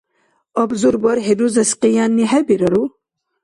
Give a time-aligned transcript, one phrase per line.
[0.61, 2.83] Абзур бархӀи рузес къиянни хӀебирару?